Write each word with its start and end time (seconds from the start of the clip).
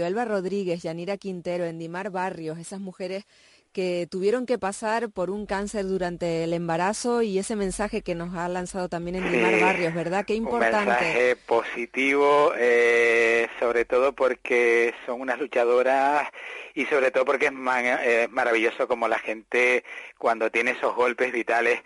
Elba 0.00 0.24
Rodríguez, 0.24 0.82
Yanira 0.82 1.16
Quintero, 1.16 1.64
Endimar 1.64 2.10
Barrios, 2.10 2.58
esas 2.58 2.80
mujeres 2.80 3.24
que 3.72 4.06
tuvieron 4.10 4.44
que 4.44 4.58
pasar 4.58 5.10
por 5.10 5.30
un 5.30 5.46
cáncer 5.46 5.86
durante 5.86 6.44
el 6.44 6.52
embarazo 6.52 7.22
y 7.22 7.38
ese 7.38 7.56
mensaje 7.56 8.02
que 8.02 8.14
nos 8.14 8.34
ha 8.34 8.48
lanzado 8.48 8.88
también 8.88 9.16
Endimar 9.16 9.60
Barrios, 9.60 9.94
¿verdad? 9.94 10.26
Qué 10.26 10.34
importante. 10.34 10.78
Un 10.78 10.86
mensaje 10.86 11.36
positivo, 11.36 12.52
eh, 12.58 13.48
sobre 13.58 13.84
todo 13.86 14.12
porque 14.12 14.94
son 15.06 15.20
unas 15.22 15.38
luchadoras 15.38 16.28
y 16.74 16.84
sobre 16.86 17.10
todo 17.10 17.24
porque 17.24 17.46
es, 17.46 18.30
maravilloso 18.30 18.86
como 18.86 19.08
la 19.08 19.18
gente 19.18 19.84
cuando 20.18 20.50
tiene 20.50 20.72
esos 20.72 20.94
golpes 20.94 21.32
vitales 21.32 21.80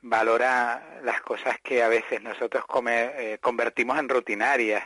valora 0.00 1.00
las 1.02 1.20
cosas 1.22 1.58
que 1.62 1.82
a 1.82 1.88
veces 1.88 2.22
nosotros 2.22 2.64
eh, 2.86 3.38
convertimos 3.40 3.98
en 3.98 4.08
rutinarias 4.08 4.84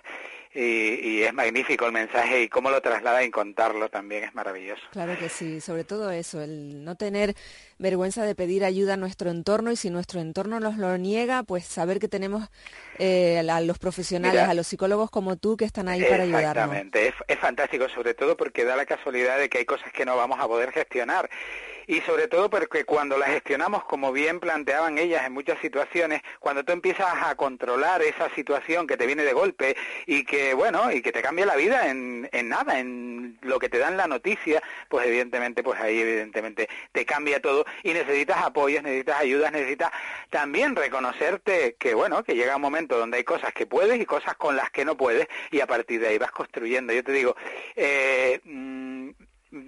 y, 0.54 1.22
es 1.22 1.32
magnífico 1.32 1.86
el 1.86 1.92
mensaje 1.92 2.42
y 2.42 2.48
cómo 2.48 2.70
lo 2.70 2.80
traslada 2.80 3.22
y 3.24 3.30
contarlo 3.30 3.88
también 3.88 4.24
es 4.24 4.34
maravilloso. 4.34 4.82
Claro 4.90 5.16
que 5.18 5.28
sí, 5.28 5.60
sobre 5.60 5.84
todo 5.84 6.10
eso, 6.10 6.42
el 6.42 6.84
no 6.84 6.96
tener 6.96 7.34
vergüenza 7.78 8.24
de 8.24 8.34
pedir 8.34 8.64
ayuda 8.64 8.94
a 8.94 8.96
nuestro 8.96 9.30
entorno 9.30 9.72
y 9.72 9.76
si 9.76 9.90
nuestro 9.90 10.20
entorno 10.20 10.60
nos 10.60 10.76
lo 10.76 10.96
niega, 10.98 11.42
pues 11.42 11.64
saber 11.64 11.98
que 11.98 12.08
tenemos 12.08 12.48
eh, 12.98 13.38
a 13.48 13.60
los 13.60 13.78
profesionales, 13.78 14.42
a 14.42 14.54
los 14.54 14.66
psicólogos 14.66 15.10
como 15.10 15.36
tú 15.36 15.56
que 15.56 15.64
están 15.64 15.88
ahí 15.88 16.02
para 16.02 16.24
ayudarnos. 16.24 16.50
Exactamente, 16.50 17.08
es, 17.08 17.14
es 17.28 17.38
fantástico 17.38 17.88
sobre 17.88 18.14
todo 18.14 18.36
porque 18.36 18.64
da 18.64 18.76
la 18.76 18.86
casualidad 18.86 19.38
de 19.38 19.48
que 19.48 19.58
hay 19.58 19.64
cosas 19.64 19.92
que 19.92 20.04
no 20.04 20.16
vamos 20.16 20.38
a 20.40 20.46
poder 20.46 20.72
gestionar 20.72 21.30
y 21.86 22.00
sobre 22.02 22.28
todo 22.28 22.50
porque 22.50 22.84
cuando 22.84 23.18
las 23.18 23.30
gestionamos, 23.30 23.84
como 23.84 24.12
bien 24.12 24.40
planteaban 24.40 24.98
ellas 24.98 25.26
en 25.26 25.32
muchas 25.32 25.58
situaciones, 25.60 26.22
cuando 26.40 26.64
tú 26.64 26.72
empiezas 26.72 27.08
a 27.22 27.34
controlar 27.34 28.02
esa 28.02 28.28
situación 28.34 28.86
que 28.86 28.96
te 28.96 29.06
viene 29.06 29.24
de 29.24 29.32
golpe 29.32 29.76
y 30.06 30.24
que, 30.24 30.54
bueno, 30.54 30.92
y 30.92 31.02
que 31.02 31.12
te 31.12 31.22
cambia 31.22 31.46
la 31.46 31.56
vida 31.56 31.88
en, 31.88 32.28
en 32.32 32.48
nada, 32.48 32.78
en 32.78 33.38
lo 33.42 33.58
que 33.58 33.68
te 33.68 33.78
dan 33.78 33.96
la 33.96 34.06
noticia, 34.06 34.62
pues 34.88 35.06
evidentemente, 35.06 35.62
pues 35.62 35.80
ahí 35.80 36.00
evidentemente 36.00 36.68
te 36.92 37.04
cambia 37.04 37.40
todo 37.40 37.64
y 37.82 37.92
necesitas 37.92 38.38
apoyos, 38.38 38.82
necesitas 38.82 39.20
ayudas, 39.20 39.52
necesitas 39.52 39.92
también 40.30 40.76
reconocerte 40.76 41.76
que, 41.78 41.94
bueno, 41.94 42.22
que 42.22 42.34
llega 42.34 42.56
un 42.56 42.62
momento 42.62 42.98
donde 42.98 43.18
hay 43.18 43.24
cosas 43.24 43.52
que 43.52 43.66
puedes 43.66 44.00
y 44.00 44.06
cosas 44.06 44.36
con 44.36 44.56
las 44.56 44.70
que 44.70 44.84
no 44.84 44.96
puedes 44.96 45.28
y 45.50 45.60
a 45.60 45.66
partir 45.66 46.00
de 46.00 46.08
ahí 46.08 46.18
vas 46.18 46.32
construyendo. 46.32 46.92
Yo 46.92 47.04
te 47.04 47.12
digo, 47.12 47.36
eh, 47.76 48.40
mm, 48.44 49.10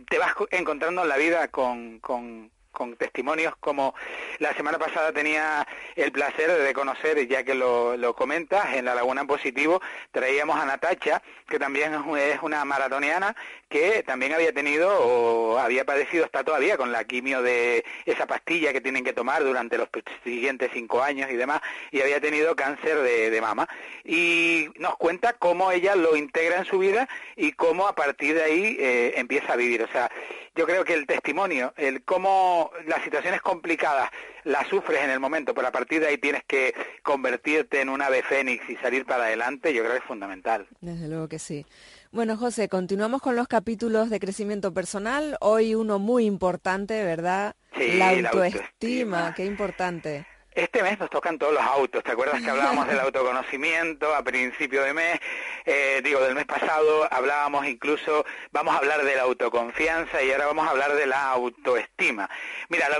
te 0.09 0.19
vas 0.19 0.35
encontrando 0.51 1.03
en 1.03 1.09
la 1.09 1.17
vida 1.17 1.49
con, 1.49 1.99
con, 2.01 2.51
con 2.75 2.97
testimonios 2.97 3.55
como 3.61 3.95
la 4.39 4.53
semana 4.55 4.79
pasada 4.79 5.13
tenía 5.13 5.67
el 5.97 6.13
placer 6.13 6.51
de 6.51 6.75
conocer, 6.75 7.27
ya 7.27 7.43
que 7.45 7.55
lo, 7.55 7.97
lo 7.97 8.15
comentas, 8.15 8.75
en 8.75 8.85
la 8.85 8.95
Laguna 8.95 9.25
Positivo 9.25 9.81
traíamos 10.13 10.57
a 10.61 10.67
Natacha, 10.67 11.23
que 11.49 11.59
también 11.59 11.95
es 12.19 12.43
una 12.43 12.65
maratoniana, 12.65 13.35
que 13.69 14.03
también 14.03 14.35
había 14.35 14.53
tenido 14.53 14.91
o 14.91 15.59
había 15.59 15.85
padecido, 15.85 16.25
está 16.25 16.45
todavía 16.45 16.77
con 16.77 16.93
la 16.93 17.05
quimio 17.05 17.43
de 17.43 17.85
esa 18.05 18.27
pastilla 18.27 18.73
que 18.73 18.81
tienen 18.81 19.05
que 19.05 19.13
tomar 19.13 19.43
durante 19.43 19.79
los 19.79 19.89
siguientes 20.23 20.71
cinco 20.73 21.03
años 21.03 21.31
y 21.31 21.37
demás, 21.37 21.61
y 21.91 22.01
había 22.01 22.21
tenido 22.21 22.55
cáncer 22.55 22.99
de, 23.03 23.31
de 23.31 23.41
mama. 23.41 23.69
Y 24.05 24.69
nos 24.77 24.97
cuenta 24.97 25.33
cómo 25.35 25.71
ella 25.73 25.97
lo 25.97 26.17
integra 26.17 26.59
en 26.59 26.65
su 26.65 26.79
vida 26.79 27.09
y 27.37 27.53
cómo 27.53 27.87
a 27.87 27.95
partir 27.95 28.35
de 28.35 28.43
ahí 28.43 28.77
eh, 28.79 29.15
empieza 29.17 29.53
a 29.53 29.57
vivir. 29.57 29.83
O 29.83 29.89
sea, 29.89 30.11
yo 30.55 30.67
creo 30.67 30.85
que 30.85 30.95
el 30.95 31.07
testimonio, 31.07 31.73
el 31.77 32.03
cómo 32.05 32.71
las 32.87 33.03
situaciones 33.03 33.41
complicadas 33.43 34.11
las 34.45 34.69
sufres 34.69 35.03
en 35.03 35.11
el 35.11 35.21
momento, 35.21 35.55
pero 35.55 35.69
a 35.69 35.73
partir 35.73 36.01
de 36.01 36.09
ahí 36.09 36.19
tienes 36.19 36.45
que 36.45 36.75
convertirte 37.03 37.81
en 37.81 37.89
un 37.89 38.03
ave 38.03 38.23
fénix 38.23 38.69
y 38.69 38.77
salir 38.77 39.07
para 39.07 39.25
adelante, 39.25 39.73
yo 39.73 39.83
creo 39.83 39.93
que 39.93 39.99
es 39.99 40.05
fundamental. 40.05 40.67
Desde 40.81 41.09
luego 41.09 41.29
que 41.29 41.39
sí. 41.39 41.67
Bueno, 42.13 42.37
José, 42.37 42.69
continuamos 42.69 43.23
con 43.23 43.35
los 43.37 43.49
capítulos 43.49 44.11
de 44.11 44.21
crecimiento 44.21 44.73
personal. 44.73 45.37
Hoy 45.41 45.75
uno 45.75 45.99
muy 45.99 46.27
importante, 46.27 47.03
¿verdad? 47.03 47.57
Sí, 47.77 47.95
la 47.95 48.11
autoestima. 48.11 49.35
qué 49.35 49.45
importante. 49.47 50.27
Este 50.55 50.85
mes 50.85 51.01
nos 51.01 51.11
tocan 51.11 51.37
todos 51.37 51.53
los 51.53 51.63
autos. 51.63 52.05
¿Te 52.05 52.13
acuerdas 52.13 52.41
que 52.41 52.49
hablábamos 52.49 52.87
del 52.87 53.01
autoconocimiento 53.01 54.15
a 54.15 54.23
principio 54.23 54.85
de 54.85 54.95
mes? 54.95 55.19
Eh, 55.67 56.03
digo, 56.05 56.21
del 56.21 56.35
mes 56.35 56.45
pasado 56.45 57.09
hablábamos 57.11 57.67
incluso, 57.67 58.27
vamos 58.53 58.75
a 58.75 58.79
hablar 58.79 59.03
de 59.03 59.17
la 59.17 59.23
autoconfianza 59.23 60.23
y 60.23 60.31
ahora 60.31 60.47
vamos 60.47 60.67
a 60.67 60.71
hablar 60.71 60.95
de 60.95 61.07
la 61.07 61.31
autoestima. 61.31 62.29
Mira, 62.69 62.89
la 62.91 62.97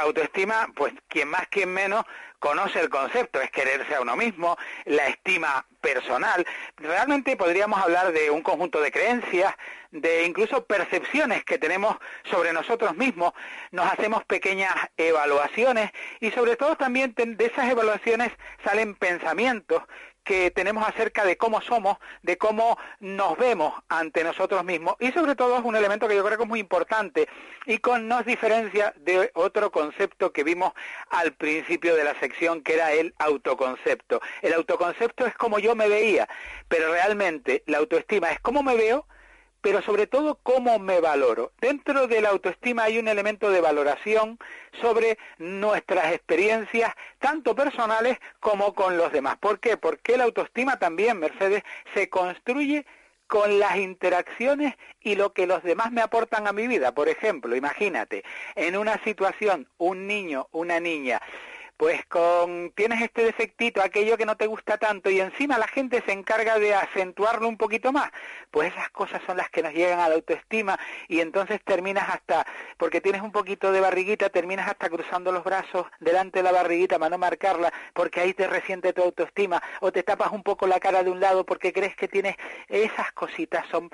autoestima, 0.00 0.68
pues 0.74 0.94
quien 1.08 1.28
más, 1.28 1.46
quien 1.48 1.72
menos, 1.72 2.04
conoce 2.38 2.80
el 2.80 2.88
concepto, 2.88 3.40
es 3.40 3.50
quererse 3.50 3.94
a 3.94 4.00
uno 4.00 4.16
mismo, 4.16 4.56
la 4.84 5.08
estima 5.08 5.66
personal. 5.80 6.46
Realmente 6.76 7.36
podríamos 7.36 7.80
hablar 7.80 8.12
de 8.12 8.30
un 8.30 8.42
conjunto 8.42 8.80
de 8.80 8.92
creencias, 8.92 9.54
de 9.90 10.24
incluso 10.24 10.64
percepciones 10.64 11.44
que 11.44 11.58
tenemos 11.58 11.96
sobre 12.30 12.52
nosotros 12.52 12.96
mismos. 12.96 13.32
Nos 13.70 13.90
hacemos 13.90 14.24
pequeñas 14.24 14.74
evaluaciones 14.96 15.90
y 16.20 16.30
sobre 16.30 16.56
todo 16.56 16.76
también 16.76 17.14
de 17.16 17.44
esas 17.44 17.70
evaluaciones 17.70 18.32
salen 18.64 18.94
pensamientos 18.94 19.82
que 20.28 20.50
tenemos 20.50 20.86
acerca 20.86 21.24
de 21.24 21.38
cómo 21.38 21.62
somos, 21.62 21.96
de 22.22 22.36
cómo 22.36 22.78
nos 23.00 23.38
vemos 23.38 23.72
ante 23.88 24.22
nosotros 24.22 24.62
mismos 24.62 24.94
y 25.00 25.10
sobre 25.12 25.34
todo 25.34 25.56
es 25.56 25.64
un 25.64 25.74
elemento 25.74 26.06
que 26.06 26.14
yo 26.14 26.22
creo 26.22 26.36
que 26.36 26.42
es 26.42 26.48
muy 26.48 26.60
importante 26.60 27.26
y 27.64 27.78
con 27.78 28.08
nos 28.08 28.26
diferencia 28.26 28.92
de 28.98 29.30
otro 29.32 29.72
concepto 29.72 30.30
que 30.30 30.44
vimos 30.44 30.74
al 31.08 31.32
principio 31.32 31.96
de 31.96 32.04
la 32.04 32.14
sección 32.20 32.60
que 32.60 32.74
era 32.74 32.92
el 32.92 33.14
autoconcepto. 33.16 34.20
El 34.42 34.52
autoconcepto 34.52 35.26
es 35.26 35.34
como 35.34 35.58
yo 35.60 35.74
me 35.74 35.88
veía, 35.88 36.28
pero 36.68 36.92
realmente 36.92 37.62
la 37.64 37.78
autoestima 37.78 38.30
es 38.30 38.38
cómo 38.40 38.62
me 38.62 38.76
veo 38.76 39.06
pero 39.60 39.82
sobre 39.82 40.06
todo 40.06 40.38
cómo 40.42 40.78
me 40.78 41.00
valoro. 41.00 41.52
Dentro 41.60 42.06
de 42.06 42.20
la 42.20 42.30
autoestima 42.30 42.84
hay 42.84 42.98
un 42.98 43.08
elemento 43.08 43.50
de 43.50 43.60
valoración 43.60 44.38
sobre 44.80 45.18
nuestras 45.38 46.12
experiencias, 46.12 46.94
tanto 47.18 47.54
personales 47.54 48.18
como 48.40 48.74
con 48.74 48.96
los 48.96 49.12
demás. 49.12 49.36
¿Por 49.38 49.60
qué? 49.60 49.76
Porque 49.76 50.16
la 50.16 50.24
autoestima 50.24 50.78
también, 50.78 51.18
Mercedes, 51.18 51.62
se 51.94 52.08
construye 52.08 52.86
con 53.26 53.58
las 53.58 53.76
interacciones 53.76 54.74
y 55.00 55.14
lo 55.14 55.32
que 55.32 55.46
los 55.46 55.62
demás 55.62 55.92
me 55.92 56.00
aportan 56.00 56.46
a 56.46 56.52
mi 56.52 56.66
vida. 56.66 56.92
Por 56.92 57.08
ejemplo, 57.08 57.54
imagínate, 57.54 58.24
en 58.56 58.76
una 58.76 59.02
situación, 59.04 59.68
un 59.76 60.06
niño, 60.06 60.48
una 60.50 60.80
niña, 60.80 61.20
pues 61.78 62.04
con 62.06 62.72
tienes 62.74 63.00
este 63.00 63.22
defectito, 63.22 63.80
aquello 63.80 64.16
que 64.16 64.26
no 64.26 64.36
te 64.36 64.48
gusta 64.48 64.78
tanto 64.78 65.10
y 65.10 65.20
encima 65.20 65.58
la 65.58 65.68
gente 65.68 66.02
se 66.04 66.10
encarga 66.10 66.58
de 66.58 66.74
acentuarlo 66.74 67.48
un 67.48 67.56
poquito 67.56 67.92
más, 67.92 68.10
pues 68.50 68.72
esas 68.72 68.90
cosas 68.90 69.22
son 69.24 69.36
las 69.36 69.48
que 69.48 69.62
nos 69.62 69.72
llegan 69.72 70.00
a 70.00 70.08
la 70.08 70.16
autoestima 70.16 70.76
y 71.06 71.20
entonces 71.20 71.60
terminas 71.64 72.08
hasta, 72.08 72.44
porque 72.78 73.00
tienes 73.00 73.22
un 73.22 73.30
poquito 73.30 73.70
de 73.70 73.80
barriguita, 73.80 74.28
terminas 74.28 74.68
hasta 74.68 74.90
cruzando 74.90 75.30
los 75.30 75.44
brazos 75.44 75.86
delante 76.00 76.40
de 76.40 76.42
la 76.42 76.52
barriguita 76.52 76.98
para 76.98 77.10
no 77.10 77.18
marcarla, 77.18 77.72
porque 77.94 78.20
ahí 78.20 78.34
te 78.34 78.48
resiente 78.48 78.92
tu 78.92 79.04
autoestima, 79.04 79.62
o 79.80 79.92
te 79.92 80.02
tapas 80.02 80.32
un 80.32 80.42
poco 80.42 80.66
la 80.66 80.80
cara 80.80 81.04
de 81.04 81.10
un 81.10 81.20
lado 81.20 81.46
porque 81.46 81.72
crees 81.72 81.94
que 81.94 82.08
tienes 82.08 82.34
esas 82.68 83.12
cositas, 83.12 83.64
son 83.70 83.88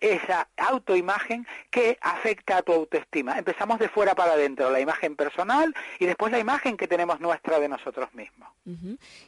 esa 0.00 0.48
autoimagen 0.56 1.46
que 1.70 1.98
afecta 2.00 2.58
a 2.58 2.62
tu 2.62 2.72
autoestima. 2.72 3.38
Empezamos 3.38 3.78
de 3.78 3.88
fuera 3.88 4.14
para 4.14 4.32
adentro, 4.32 4.70
la 4.70 4.80
imagen 4.80 5.16
personal 5.16 5.74
y 5.98 6.06
después 6.06 6.32
la 6.32 6.38
imagen 6.38 6.76
que 6.76 6.88
tenemos 6.88 7.20
nuestra 7.20 7.60
de 7.60 7.68
nosotros 7.68 8.12
mismos. 8.14 8.48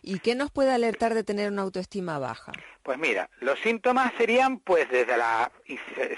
¿Y 0.02 0.20
qué 0.20 0.34
nos 0.34 0.50
puede 0.50 0.72
alertar 0.72 1.14
de 1.14 1.24
tener 1.24 1.50
una 1.50 1.62
autoestima 1.62 2.18
baja? 2.18 2.52
Pues 2.82 2.98
mira, 2.98 3.28
los 3.40 3.58
síntomas 3.60 4.12
serían 4.16 4.58
pues 4.58 4.88
desde 4.90 5.16
la 5.16 5.50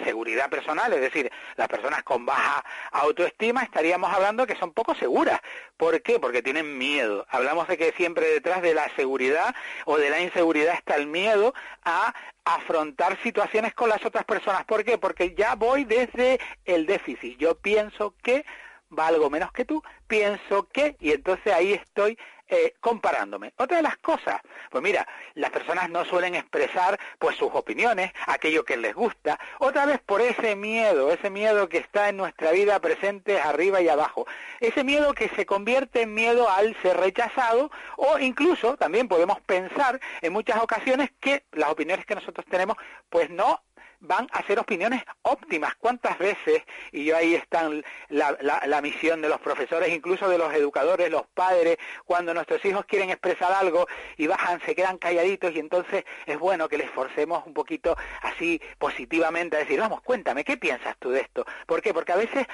seguridad 0.04 0.48
personal, 0.50 0.92
es 0.92 1.00
decir, 1.00 1.30
las 1.56 1.68
personas 1.68 2.02
con 2.02 2.24
baja 2.24 2.64
autoestima 2.92 3.62
estaríamos 3.62 4.12
hablando 4.12 4.46
que 4.46 4.56
son 4.56 4.72
poco 4.72 4.94
seguras. 4.94 5.40
¿Por 5.76 6.00
qué? 6.02 6.18
Porque 6.18 6.42
tienen 6.42 6.78
miedo. 6.78 7.26
Hablamos 7.28 7.68
de 7.68 7.76
que 7.76 7.92
siempre 7.92 8.26
detrás 8.28 8.62
de 8.62 8.74
la 8.74 8.88
seguridad 8.96 9.54
o 9.84 9.98
de 9.98 10.10
la 10.10 10.20
inseguridad 10.20 10.74
está 10.74 10.96
el 10.96 11.06
miedo 11.06 11.54
a 11.84 12.14
afrontar 12.44 13.18
situaciones 13.22 13.74
con 13.74 13.88
las 13.88 14.04
otras 14.04 14.24
personas. 14.24 14.64
¿Por 14.64 14.84
qué? 14.84 14.98
Porque 14.98 15.34
ya 15.34 15.54
voy 15.54 15.84
desde 15.84 16.38
el 16.64 16.86
déficit. 16.86 17.38
Yo 17.38 17.56
pienso 17.56 18.14
que 18.22 18.44
valgo 18.90 19.30
menos 19.30 19.52
que 19.52 19.64
tú, 19.64 19.82
pienso 20.06 20.68
que, 20.68 20.96
y 21.00 21.12
entonces 21.12 21.52
ahí 21.52 21.72
estoy 21.72 22.18
eh, 22.54 22.74
comparándome. 22.80 23.52
Otra 23.56 23.78
de 23.78 23.82
las 23.82 23.96
cosas, 23.98 24.40
pues 24.70 24.82
mira, 24.82 25.06
las 25.34 25.50
personas 25.50 25.90
no 25.90 26.04
suelen 26.04 26.36
expresar 26.36 26.98
pues 27.18 27.36
sus 27.36 27.50
opiniones, 27.52 28.12
aquello 28.26 28.64
que 28.64 28.76
les 28.76 28.94
gusta, 28.94 29.40
otra 29.58 29.86
vez 29.86 30.00
por 30.00 30.20
ese 30.20 30.54
miedo, 30.54 31.12
ese 31.12 31.30
miedo 31.30 31.68
que 31.68 31.78
está 31.78 32.08
en 32.08 32.16
nuestra 32.16 32.52
vida 32.52 32.78
presente 32.78 33.40
arriba 33.40 33.80
y 33.80 33.88
abajo, 33.88 34.26
ese 34.60 34.84
miedo 34.84 35.14
que 35.14 35.28
se 35.30 35.46
convierte 35.46 36.02
en 36.02 36.14
miedo 36.14 36.48
al 36.48 36.80
ser 36.80 36.96
rechazado 36.96 37.72
o 37.96 38.20
incluso 38.20 38.76
también 38.76 39.08
podemos 39.08 39.40
pensar 39.40 40.00
en 40.22 40.32
muchas 40.32 40.62
ocasiones 40.62 41.10
que 41.20 41.42
las 41.52 41.70
opiniones 41.70 42.06
que 42.06 42.14
nosotros 42.14 42.46
tenemos 42.48 42.76
pues 43.10 43.30
no 43.30 43.62
van 44.04 44.28
a 44.32 44.42
ser 44.46 44.58
opiniones 44.58 45.02
óptimas. 45.22 45.74
¿Cuántas 45.76 46.18
veces, 46.18 46.62
y 46.92 47.04
yo 47.04 47.16
ahí 47.16 47.34
está 47.34 47.70
la, 48.08 48.36
la, 48.40 48.80
misión 48.80 49.22
de 49.22 49.28
los 49.28 49.40
profesores, 49.40 49.88
incluso 49.92 50.28
de 50.28 50.38
los 50.38 50.52
educadores, 50.54 51.10
los 51.10 51.26
padres, 51.26 51.78
cuando 52.04 52.34
nuestros 52.34 52.64
hijos 52.64 52.84
quieren 52.86 53.10
expresar 53.10 53.52
algo 53.52 53.86
y 54.16 54.26
bajan, 54.26 54.60
se 54.60 54.74
quedan 54.74 54.98
calladitos 54.98 55.54
y 55.54 55.58
entonces 55.58 56.04
es 56.26 56.38
bueno 56.38 56.68
que 56.68 56.78
les 56.78 56.90
forcemos 56.90 57.46
un 57.46 57.54
poquito 57.54 57.96
así 58.22 58.60
positivamente 58.78 59.56
a 59.56 59.60
decir, 59.60 59.80
vamos, 59.80 60.02
cuéntame, 60.02 60.44
¿qué 60.44 60.56
piensas 60.56 60.96
tú 60.98 61.10
de 61.10 61.20
esto? 61.20 61.46
¿Por 61.66 61.80
qué? 61.80 61.94
Porque 61.94 62.12
a 62.12 62.16
veces 62.16 62.46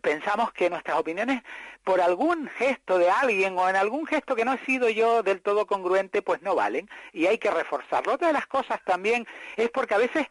pensamos 0.00 0.52
que 0.52 0.70
nuestras 0.70 0.98
opiniones, 0.98 1.42
por 1.82 2.00
algún 2.00 2.48
gesto 2.48 2.98
de 2.98 3.10
alguien 3.10 3.58
o 3.58 3.68
en 3.68 3.76
algún 3.76 4.06
gesto 4.06 4.36
que 4.36 4.44
no 4.44 4.54
he 4.54 4.58
sido 4.58 4.88
yo 4.88 5.22
del 5.22 5.42
todo 5.42 5.66
congruente, 5.66 6.22
pues 6.22 6.40
no 6.42 6.54
valen 6.54 6.88
y 7.12 7.26
hay 7.26 7.38
que 7.38 7.50
reforzarlo. 7.50 8.14
Otra 8.14 8.28
de 8.28 8.32
las 8.32 8.46
cosas 8.46 8.80
también 8.84 9.26
es 9.56 9.70
porque 9.70 9.94
a 9.94 9.98
veces 9.98 10.26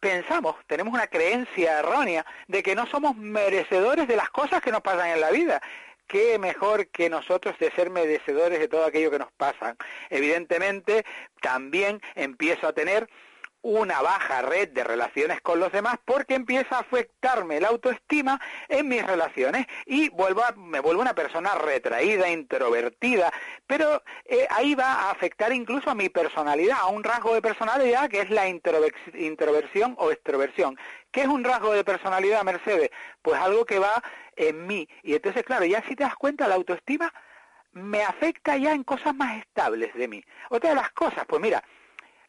pensamos, 0.00 0.56
tenemos 0.66 0.94
una 0.94 1.06
creencia 1.06 1.80
errónea 1.80 2.24
de 2.46 2.62
que 2.62 2.74
no 2.74 2.86
somos 2.86 3.16
merecedores 3.16 4.08
de 4.08 4.16
las 4.16 4.30
cosas 4.30 4.62
que 4.62 4.72
nos 4.72 4.82
pasan 4.82 5.10
en 5.10 5.20
la 5.20 5.30
vida. 5.30 5.60
¿Qué 6.06 6.38
mejor 6.38 6.88
que 6.88 7.10
nosotros 7.10 7.58
de 7.58 7.70
ser 7.72 7.90
merecedores 7.90 8.58
de 8.58 8.68
todo 8.68 8.86
aquello 8.86 9.10
que 9.10 9.18
nos 9.18 9.30
pasan? 9.32 9.76
Evidentemente, 10.08 11.04
también 11.42 12.00
empiezo 12.14 12.66
a 12.66 12.72
tener 12.72 13.08
una 13.62 14.00
baja 14.00 14.42
red 14.42 14.68
de 14.68 14.84
relaciones 14.84 15.40
con 15.40 15.58
los 15.58 15.72
demás 15.72 15.98
porque 16.04 16.34
empieza 16.34 16.76
a 16.76 16.80
afectarme 16.80 17.60
la 17.60 17.68
autoestima 17.68 18.40
en 18.68 18.88
mis 18.88 19.04
relaciones 19.04 19.66
y 19.86 20.08
vuelvo 20.10 20.42
me 20.56 20.80
vuelvo 20.80 21.02
una 21.02 21.14
persona 21.14 21.54
retraída, 21.54 22.30
introvertida, 22.30 23.32
pero 23.66 24.02
eh, 24.24 24.46
ahí 24.50 24.74
va 24.74 24.92
a 24.92 25.10
afectar 25.10 25.52
incluso 25.52 25.90
a 25.90 25.94
mi 25.94 26.08
personalidad, 26.08 26.78
a 26.80 26.86
un 26.86 27.02
rasgo 27.02 27.34
de 27.34 27.42
personalidad 27.42 28.08
que 28.08 28.20
es 28.20 28.30
la 28.30 28.48
introversión 28.48 29.94
o 29.98 30.10
extroversión. 30.10 30.78
¿Qué 31.10 31.22
es 31.22 31.28
un 31.28 31.42
rasgo 31.42 31.72
de 31.72 31.84
personalidad, 31.84 32.44
Mercedes? 32.44 32.90
Pues 33.22 33.40
algo 33.40 33.64
que 33.64 33.78
va 33.78 34.02
en 34.36 34.66
mí. 34.66 34.88
Y 35.02 35.14
entonces, 35.14 35.42
claro, 35.42 35.64
ya 35.64 35.82
si 35.88 35.96
te 35.96 36.04
das 36.04 36.14
cuenta, 36.16 36.46
la 36.46 36.54
autoestima 36.56 37.12
me 37.72 38.02
afecta 38.02 38.56
ya 38.56 38.72
en 38.72 38.84
cosas 38.84 39.14
más 39.14 39.38
estables 39.38 39.94
de 39.94 40.08
mí. 40.08 40.24
Otra 40.50 40.70
de 40.70 40.76
las 40.76 40.90
cosas, 40.90 41.24
pues 41.26 41.40
mira, 41.40 41.62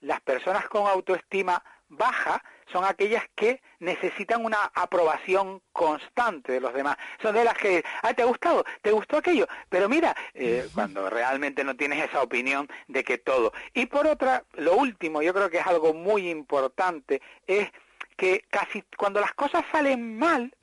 las 0.01 0.22
personas 0.22 0.68
con 0.68 0.88
autoestima 0.88 1.63
baja 1.90 2.44
son 2.72 2.86
aquellas 2.86 3.24
que 3.36 3.62
necesitan 3.80 4.46
una 4.46 4.72
aprobación 4.75 5.62
constante 5.72 6.54
de 6.54 6.62
los 6.62 6.74
demás. 6.74 6.98
Son 7.22 7.34
de 7.34 7.44
las 7.44 7.56
que, 7.56 7.84
ah, 8.04 8.13
¿te 8.13 8.22
ha 8.22 8.25
gustado? 8.25 8.63
¿Te 8.81 8.92
gustó 8.92 9.18
aquello? 9.18 9.48
Pero 9.69 9.90
mira, 9.90 10.16
eh, 10.34 10.68
cuando 10.74 11.10
realmente 11.10 11.63
no 11.63 11.75
tienes 11.75 12.07
esa 12.07 12.22
opinión 12.22 12.68
de 12.88 13.04
que 13.04 13.18
todo. 13.18 13.54
Y 13.74 13.88
por 13.88 14.06
otra, 14.07 14.44
lo 14.54 14.75
último, 14.75 15.22
yo 15.22 15.34
creo 15.34 15.50
que 15.50 15.57
es 15.57 15.68
algo 15.68 15.94
muy 15.94 16.30
importante, 16.30 17.22
es 17.48 17.69
que 18.16 18.46
casi 18.50 18.84
cuando 18.98 19.19
las 19.19 19.34
cosas 19.34 19.63
salen 19.72 20.19
mal, 20.19 20.54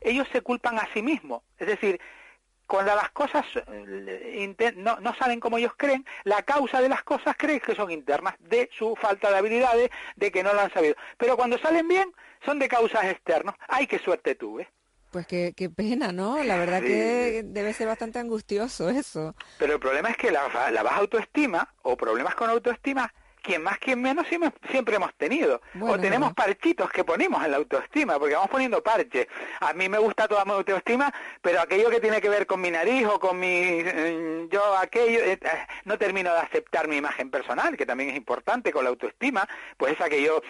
ellos 0.00 0.26
se 0.32 0.40
culpan 0.40 0.78
a 0.78 0.88
sí 0.94 1.02
mismos. 1.02 1.42
Es 1.58 1.66
decir, 1.66 2.00
cuando 2.66 2.94
las 2.94 3.10
cosas 3.10 3.44
eh, 3.66 4.74
no, 4.76 4.98
no, 5.00 5.14
salen 5.16 5.40
como 5.40 5.58
ellos 5.58 5.72
creen, 5.76 6.04
la 6.24 6.42
causa 6.42 6.80
de 6.80 6.88
las 6.88 7.02
cosas 7.02 7.36
creen 7.36 7.60
que 7.60 7.74
son 7.74 7.90
internas, 7.90 8.34
de 8.38 8.70
su 8.76 8.96
falta 8.96 9.30
de 9.30 9.36
habilidades, 9.36 9.90
de 10.16 10.30
que 10.30 10.42
no 10.42 10.52
lo 10.52 10.60
han 10.60 10.72
sabido. 10.72 10.94
Pero 11.18 11.36
cuando 11.36 11.58
salen 11.58 11.88
bien, 11.88 12.12
son 12.44 12.58
de 12.58 12.68
causas 12.68 13.04
externas. 13.04 13.54
¡Ay, 13.68 13.86
qué 13.86 13.98
suerte 13.98 14.34
tuve! 14.34 14.68
Pues 15.10 15.26
qué, 15.28 15.52
qué 15.56 15.70
pena, 15.70 16.10
¿no? 16.10 16.42
La 16.42 16.56
verdad 16.56 16.80
que 16.80 17.42
debe 17.44 17.72
ser 17.72 17.86
bastante 17.86 18.18
angustioso 18.18 18.88
eso. 18.88 19.36
Pero 19.58 19.74
el 19.74 19.78
problema 19.78 20.10
es 20.10 20.16
que 20.16 20.32
la, 20.32 20.70
la 20.72 20.82
baja 20.82 20.96
autoestima 20.96 21.72
o 21.82 21.96
problemas 21.96 22.34
con 22.34 22.50
autoestima 22.50 23.12
quien 23.44 23.62
más, 23.62 23.78
quien 23.78 24.00
menos 24.00 24.26
siempre 24.70 24.96
hemos 24.96 25.14
tenido. 25.14 25.60
o 25.80 25.98
tenemos 25.98 26.32
parchitos 26.32 26.90
que 26.90 27.04
ponemos 27.04 27.44
en 27.44 27.50
la 27.50 27.58
autoestima, 27.58 28.18
porque 28.18 28.34
vamos 28.34 28.50
poniendo 28.50 28.82
parches. 28.82 29.28
A 29.60 29.74
mí 29.74 29.88
me 29.88 29.98
gusta 29.98 30.26
toda 30.26 30.44
mi 30.46 30.52
autoestima, 30.52 31.12
pero 31.42 31.60
aquello 31.60 31.90
que 31.90 32.00
tiene 32.00 32.20
que 32.20 32.30
ver 32.30 32.46
con 32.46 32.60
mi 32.60 32.70
nariz 32.70 33.06
o 33.06 33.20
con 33.20 33.38
mi... 33.38 33.82
Mm, 33.84 34.48
yo 34.48 34.76
aquello... 34.78 35.20
Eh, 35.20 35.38
eh, 35.40 35.66
no 35.84 35.98
termino 35.98 36.32
de 36.32 36.40
aceptar 36.40 36.88
mi 36.88 36.96
imagen 36.96 37.30
personal, 37.30 37.76
que 37.76 37.84
también 37.84 38.10
es 38.10 38.16
importante 38.16 38.72
con 38.72 38.82
la 38.82 38.90
autoestima, 38.90 39.46
pues 39.76 39.92
es 39.92 40.00
aquello... 40.00 40.42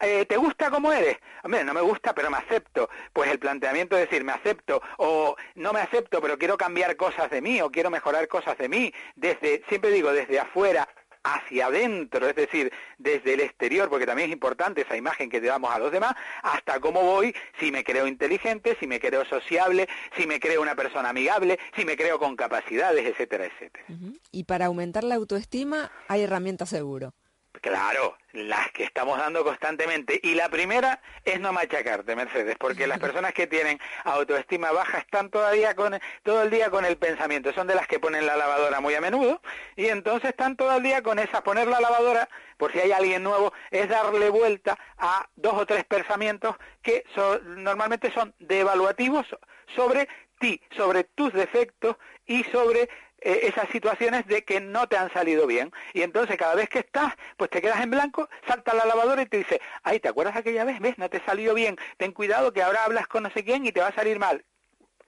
Eh, 0.00 0.24
¿Te 0.26 0.36
gusta 0.36 0.70
como 0.70 0.92
eres? 0.92 1.18
Hombre, 1.42 1.64
no 1.64 1.74
me 1.74 1.80
gusta, 1.80 2.14
pero 2.14 2.30
me 2.30 2.36
acepto. 2.36 2.88
Pues 3.12 3.30
el 3.30 3.40
planteamiento 3.40 3.96
de 3.96 4.02
decir, 4.02 4.22
me 4.22 4.32
acepto, 4.32 4.80
o 4.98 5.36
no 5.56 5.72
me 5.72 5.80
acepto, 5.80 6.20
pero 6.20 6.38
quiero 6.38 6.56
cambiar 6.56 6.96
cosas 6.96 7.30
de 7.30 7.42
mí, 7.42 7.60
o 7.60 7.70
quiero 7.70 7.90
mejorar 7.90 8.28
cosas 8.28 8.56
de 8.58 8.68
mí, 8.68 8.92
desde, 9.16 9.64
siempre 9.68 9.90
digo, 9.90 10.12
desde 10.12 10.38
afuera 10.38 10.88
hacia 11.22 11.66
adentro, 11.66 12.28
es 12.28 12.36
decir, 12.36 12.72
desde 12.98 13.34
el 13.34 13.40
exterior, 13.40 13.88
porque 13.88 14.06
también 14.06 14.28
es 14.30 14.32
importante 14.32 14.82
esa 14.82 14.96
imagen 14.96 15.30
que 15.30 15.40
te 15.40 15.46
damos 15.46 15.72
a 15.72 15.78
los 15.78 15.92
demás, 15.92 16.14
hasta 16.42 16.80
cómo 16.80 17.02
voy, 17.02 17.34
si 17.58 17.70
me 17.70 17.84
creo 17.84 18.06
inteligente, 18.06 18.76
si 18.80 18.86
me 18.86 19.00
creo 19.00 19.24
sociable, 19.24 19.88
si 20.16 20.26
me 20.26 20.40
creo 20.40 20.62
una 20.62 20.74
persona 20.74 21.10
amigable, 21.10 21.58
si 21.76 21.84
me 21.84 21.96
creo 21.96 22.18
con 22.18 22.36
capacidades, 22.36 23.06
etcétera, 23.06 23.46
etcétera. 23.46 23.84
Y 24.32 24.44
para 24.44 24.66
aumentar 24.66 25.04
la 25.04 25.16
autoestima 25.16 25.90
hay 26.08 26.22
herramientas 26.22 26.68
seguro. 26.68 27.14
Claro, 27.60 28.16
las 28.32 28.70
que 28.72 28.84
estamos 28.84 29.18
dando 29.18 29.44
constantemente. 29.44 30.20
Y 30.22 30.34
la 30.34 30.48
primera 30.48 31.00
es 31.24 31.40
no 31.40 31.52
machacarte, 31.52 32.14
Mercedes, 32.14 32.56
porque 32.58 32.86
las 32.86 32.98
personas 33.00 33.32
que 33.32 33.46
tienen 33.46 33.80
autoestima 34.04 34.72
baja 34.72 34.98
están 34.98 35.30
todavía 35.30 35.74
con, 35.74 35.98
todo 36.22 36.42
el 36.42 36.50
día 36.50 36.70
con 36.70 36.84
el 36.84 36.96
pensamiento. 36.96 37.52
Son 37.52 37.66
de 37.66 37.74
las 37.74 37.86
que 37.86 37.98
ponen 37.98 38.26
la 38.26 38.36
lavadora 38.36 38.80
muy 38.80 38.94
a 38.94 39.00
menudo 39.00 39.40
y 39.76 39.86
entonces 39.86 40.30
están 40.30 40.56
todo 40.56 40.76
el 40.76 40.82
día 40.82 41.02
con 41.02 41.18
esa. 41.18 41.42
Poner 41.42 41.68
la 41.68 41.80
lavadora, 41.80 42.28
por 42.56 42.72
si 42.72 42.80
hay 42.80 42.92
alguien 42.92 43.22
nuevo, 43.22 43.52
es 43.70 43.88
darle 43.88 44.28
vuelta 44.30 44.78
a 44.98 45.28
dos 45.36 45.54
o 45.54 45.66
tres 45.66 45.84
pensamientos 45.84 46.56
que 46.82 47.04
normalmente 47.44 48.12
son 48.12 48.34
devaluativos 48.38 49.26
sobre 49.74 50.08
ti, 50.38 50.60
sobre 50.76 51.04
tus 51.04 51.32
defectos 51.32 51.96
y 52.26 52.44
sobre 52.44 52.88
eh, 53.20 53.40
esas 53.42 53.68
situaciones 53.70 54.26
de 54.26 54.44
que 54.44 54.60
no 54.60 54.88
te 54.88 54.96
han 54.96 55.12
salido 55.12 55.46
bien. 55.46 55.72
Y 55.92 56.02
entonces 56.02 56.36
cada 56.36 56.54
vez 56.54 56.68
que 56.68 56.80
estás, 56.80 57.14
pues 57.36 57.50
te 57.50 57.60
quedas 57.60 57.80
en 57.80 57.90
blanco, 57.90 58.28
salta 58.46 58.74
la 58.74 58.86
lavadora 58.86 59.22
y 59.22 59.26
te 59.26 59.38
dice, 59.38 59.60
ay, 59.82 59.98
¿te 59.98 60.08
acuerdas 60.08 60.36
aquella 60.36 60.64
vez? 60.64 60.78
¿Ves? 60.80 60.98
No 60.98 61.10
te 61.10 61.20
salió 61.24 61.54
bien. 61.54 61.76
Ten 61.96 62.12
cuidado 62.12 62.52
que 62.52 62.62
ahora 62.62 62.84
hablas 62.84 63.08
con 63.08 63.24
no 63.24 63.30
sé 63.30 63.44
quién 63.44 63.66
y 63.66 63.72
te 63.72 63.80
va 63.80 63.88
a 63.88 63.94
salir 63.94 64.18
mal. 64.18 64.44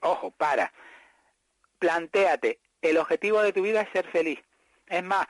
Ojo, 0.00 0.33
para. 0.33 0.73
Plantéate, 1.78 2.59
el 2.83 2.97
objetivo 2.97 3.43
de 3.43 3.52
tu 3.52 3.62
vida 3.62 3.83
es 3.83 3.90
ser 3.90 4.07
feliz. 4.09 4.40
Es 4.88 5.05
más, 5.05 5.26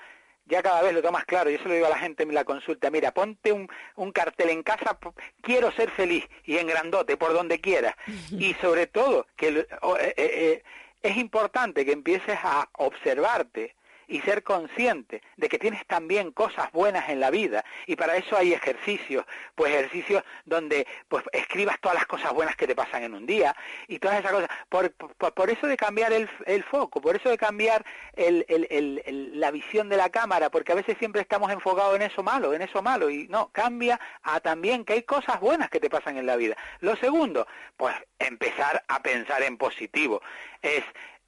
ya 0.50 0.62
cada 0.62 0.83
vez 0.83 0.92
lo 0.92 1.00
tomas 1.00 1.25
claro, 1.25 1.49
yo 1.49 1.59
se 1.59 1.69
lo 1.69 1.75
digo 1.75 1.87
a 1.87 1.90
la 1.90 1.99
gente 1.99 2.25
en 2.25 2.35
la 2.35 2.45
consulta, 2.45 2.90
mira, 2.90 3.12
ponte 3.12 3.52
un, 3.52 3.69
un 3.97 4.12
cartel 4.12 4.50
en 4.50 4.62
casa, 4.62 4.99
quiero 5.40 5.71
ser 5.73 5.90
feliz, 5.90 6.26
y 6.45 6.59
en 6.59 6.66
grandote, 6.66 7.16
por 7.16 7.33
donde 7.33 7.61
quieras. 7.61 7.95
Y 8.33 8.54
sobre 8.54 8.87
todo, 8.87 9.26
que 9.37 9.49
eh, 9.49 9.66
eh, 9.71 10.14
eh, 10.16 10.62
es 11.02 11.16
importante 11.16 11.85
que 11.85 11.92
empieces 11.92 12.38
a 12.42 12.69
observarte 12.78 13.75
y 14.10 14.20
ser 14.22 14.42
consciente 14.42 15.22
de 15.36 15.48
que 15.48 15.58
tienes 15.58 15.86
también 15.86 16.32
cosas 16.32 16.70
buenas 16.72 17.08
en 17.08 17.20
la 17.20 17.30
vida 17.30 17.64
y 17.86 17.94
para 17.94 18.16
eso 18.16 18.36
hay 18.36 18.52
ejercicios, 18.52 19.24
pues 19.54 19.72
ejercicios 19.72 20.24
donde 20.44 20.86
pues 21.08 21.24
escribas 21.32 21.80
todas 21.80 21.94
las 21.94 22.06
cosas 22.06 22.32
buenas 22.32 22.56
que 22.56 22.66
te 22.66 22.74
pasan 22.74 23.04
en 23.04 23.14
un 23.14 23.24
día 23.24 23.54
y 23.86 24.00
todas 24.00 24.18
esas 24.18 24.32
cosas. 24.32 24.50
Por, 24.68 24.92
por, 24.92 25.48
eso 25.48 25.68
de 25.68 25.76
cambiar 25.76 26.12
el, 26.12 26.28
el, 26.46 26.64
foco, 26.64 27.00
por 27.00 27.16
eso 27.16 27.30
de 27.30 27.38
cambiar 27.38 27.84
el, 28.14 28.44
el, 28.48 29.38
la 29.38 29.52
visión 29.52 29.88
de 29.88 29.96
la 29.96 30.10
cámara, 30.10 30.50
porque 30.50 30.72
a 30.72 30.74
veces 30.74 30.98
siempre 30.98 31.22
estamos 31.22 31.52
enfocados 31.52 31.94
en 31.94 32.02
eso 32.02 32.24
malo, 32.24 32.52
en 32.52 32.62
eso 32.62 32.82
malo 32.82 33.10
y 33.10 33.28
no, 33.28 33.50
cambia 33.52 34.00
a 34.22 34.40
también 34.40 34.84
que 34.84 34.94
hay 34.94 35.02
cosas 35.04 35.38
buenas 35.38 35.70
que 35.70 35.78
te 35.78 35.88
pasan 35.88 36.16
en 36.16 36.26
la 36.26 36.34
vida. 36.34 36.56
Lo 36.80 36.96
segundo, 36.96 37.46
pues 37.76 37.94
empezar 38.18 38.82
a 38.88 39.00
pensar 39.00 39.42
en 39.44 39.56
positivo. 39.56 40.20
Es 40.62 40.82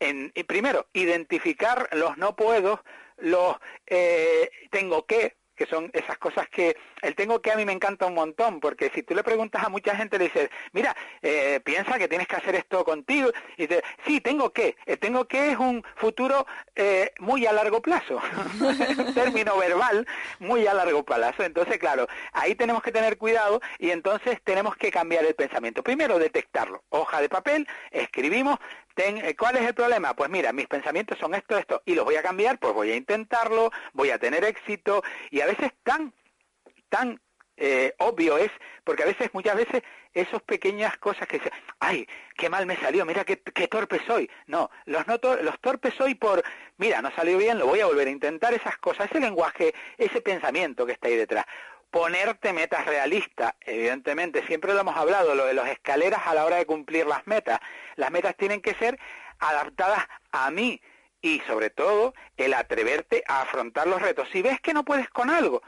en, 0.09 0.33
primero, 0.47 0.87
identificar 0.93 1.89
los 1.93 2.17
no 2.19 2.35
puedo, 2.35 2.83
los 3.19 3.57
eh, 3.87 4.51
tengo 4.71 5.07
que, 5.07 5.37
que 5.55 5.67
son 5.67 5.91
esas 5.93 6.19
cosas 6.19 6.49
que 6.49 6.77
el 7.03 7.15
tengo 7.15 7.41
que 7.41 7.53
a 7.53 7.57
mí 7.57 7.65
me 7.65 7.73
encanta 7.73 8.07
un 8.07 8.15
montón, 8.15 8.61
porque 8.61 8.91
si 8.95 9.03
tú 9.03 9.15
le 9.15 9.23
preguntas 9.23 9.63
a 9.63 9.69
mucha 9.69 9.95
gente, 9.95 10.19
le 10.19 10.25
dices, 10.25 10.51
mira, 10.73 10.97
eh, 11.21 11.61
piensa 11.65 11.99
que 11.99 12.09
tienes 12.09 12.27
que 12.27 12.37
hacer 12.37 12.55
esto 12.55 12.85
contigo, 12.85 13.31
y 13.57 13.67
dice, 13.67 13.83
sí, 14.07 14.21
tengo 14.21 14.53
que, 14.53 14.77
el 14.87 14.99
tengo 14.99 15.27
que 15.27 15.53
es 15.53 15.59
un 15.59 15.85
futuro 15.97 16.47
eh, 16.75 17.13
muy 17.19 17.47
a 17.47 17.53
largo 17.53 17.83
plazo, 17.83 18.21
un 18.99 19.15
término 19.15 19.57
verbal 19.59 20.07
muy 20.39 20.67
a 20.67 20.75
largo 20.75 21.05
plazo, 21.05 21.43
entonces 21.45 21.79
claro, 21.79 22.07
ahí 22.33 22.55
tenemos 22.55 22.83
que 22.83 22.93
tener 22.93 23.19
cuidado 23.19 23.61
y 23.79 23.91
entonces 23.91 24.41
tenemos 24.43 24.77
que 24.77 24.91
cambiar 24.91 25.25
el 25.25 25.35
pensamiento. 25.35 25.83
Primero, 25.83 26.19
detectarlo, 26.19 26.83
hoja 26.89 27.21
de 27.21 27.29
papel, 27.29 27.69
escribimos, 27.91 28.59
eh, 28.97 29.37
¿Cuál 29.37 29.57
es 29.57 29.63
el 29.63 29.75
problema? 29.75 30.15
Pues 30.15 30.31
mira, 30.31 30.53
mis 30.53 30.67
pensamientos 30.67 31.19
son 31.19 31.35
esto, 31.35 31.57
esto, 31.57 31.83
y 31.85 31.95
los 31.95 32.05
voy 32.05 32.17
a 32.17 32.23
cambiar, 32.23 32.59
pues 32.59 32.75
voy 32.75 32.91
a 32.91 32.97
intentarlo, 32.97 33.71
voy 33.93 34.11
a 34.11 34.19
tener 34.19 34.45
éxito, 34.45 35.03
y 35.31 35.41
a 35.41 35.47
veces 35.47 35.73
tan, 35.83 36.13
tan 36.89 37.21
eh, 37.57 37.95
obvio 37.99 38.39
es, 38.39 38.51
porque 38.85 39.03
a 39.03 39.07
veces, 39.07 39.31
muchas 39.33 39.57
veces, 39.57 39.83
esas 40.15 40.43
pequeñas 40.43 40.99
cosas 40.99 41.27
que 41.27 41.39
dicen, 41.39 41.53
ay, 41.81 42.07
qué 42.37 42.49
mal 42.49 42.67
me 42.67 42.77
salió, 42.77 43.05
mira 43.05 43.25
qué, 43.25 43.41
qué 43.41 43.69
torpe 43.69 44.01
soy. 44.07 44.31
No, 44.47 44.71
los, 44.85 45.07
no 45.07 45.19
los 45.43 45.61
torpes 45.61 45.95
soy 45.95 46.15
por, 46.15 46.43
mira, 46.77 47.01
no 47.01 47.11
salió 47.13 47.39
bien, 47.39 47.59
lo 47.59 47.67
voy 47.67 47.81
a 47.81 47.87
volver 47.87 48.09
a 48.09 48.11
intentar, 48.11 48.53
esas 48.53 48.77
cosas, 48.79 49.11
ese 49.11 49.21
lenguaje, 49.21 49.75
ese 49.97 50.21
pensamiento 50.21 50.85
que 50.85 50.93
está 50.93 51.09
ahí 51.09 51.17
detrás 51.17 51.47
ponerte 51.93 52.55
metas 52.55 52.87
realistas. 52.87 53.55
Evidentemente, 53.61 54.45
siempre 54.47 54.73
lo 54.73 54.81
hemos 54.81 54.97
hablado, 54.97 55.35
lo 55.35 55.45
de 55.45 55.55
las 55.55 55.69
escaleras 55.69 56.23
a 56.25 56.35
la 56.35 56.47
hora 56.47 56.57
de 56.57 56.67
cumplir 56.67 57.07
las 57.07 57.25
metas. 57.27 57.61
Las 57.97 58.11
metas 58.11 58.37
tienen 58.37 58.61
que 58.61 58.75
ser 58.75 58.99
adaptadas 59.39 60.07
a 60.31 60.51
mí 60.51 60.81
y 61.21 61.41
sobre 61.47 61.71
todo 61.71 62.15
el 62.37 62.55
atreverte 62.55 63.23
a 63.29 63.43
afrontar 63.43 63.87
los 63.87 64.03
retos. 64.03 64.29
Si 64.33 64.43
ves 64.43 64.61
que 64.61 64.75
no 64.75 64.85
puedes 64.85 65.09
con 65.09 65.31
algo, 65.31 65.63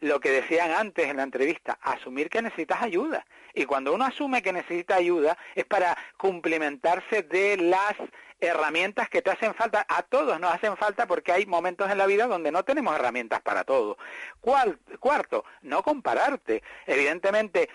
lo 0.00 0.20
que 0.20 0.30
decían 0.30 0.70
antes 0.70 1.08
en 1.08 1.16
la 1.16 1.22
entrevista, 1.24 1.78
asumir 1.82 2.28
que 2.30 2.42
necesitas 2.42 2.82
ayuda. 2.82 3.26
Y 3.54 3.64
cuando 3.64 3.92
uno 3.94 4.04
asume 4.04 4.42
que 4.42 4.52
necesita 4.52 4.96
ayuda 4.96 5.36
es 5.54 5.64
para 5.64 5.96
cumplimentarse 6.16 7.22
de 7.22 7.56
las 7.56 7.94
herramientas 8.40 9.08
que 9.08 9.22
te 9.22 9.30
hacen 9.30 9.54
falta, 9.54 9.84
a 9.88 10.02
todos 10.02 10.38
nos 10.38 10.52
hacen 10.54 10.76
falta 10.76 11.06
porque 11.06 11.32
hay 11.32 11.46
momentos 11.46 11.90
en 11.90 11.98
la 11.98 12.06
vida 12.06 12.26
donde 12.26 12.52
no 12.52 12.64
tenemos 12.64 12.94
herramientas 12.94 13.40
para 13.40 13.64
todo. 13.64 13.98
cuarto, 14.40 15.44
no 15.62 15.82
compararte. 15.82 16.62
Evidentemente, 16.86 17.68